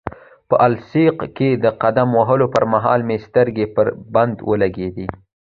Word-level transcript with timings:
په 0.49 0.55
السیق 0.67 1.17
کې 1.37 1.49
د 1.63 1.65
قدم 1.81 2.09
وهلو 2.19 2.45
پرمهال 2.55 2.99
مې 3.07 3.17
سترګې 3.27 3.65
پر 3.75 3.87
بند 4.13 4.35
ولګېدې. 4.49 5.07